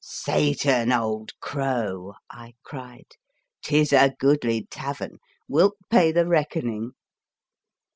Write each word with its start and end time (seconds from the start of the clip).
"Satan, 0.03 0.91
old 0.91 1.29
crow," 1.41 2.13
I 2.27 2.55
cried," 2.63 3.05
'tis 3.63 3.93
a 3.93 4.11
goodly 4.17 4.65
tavern; 4.71 5.19
wilt 5.47 5.75
pay 5.91 6.11
the 6.11 6.25
reckoning?" 6.27 6.93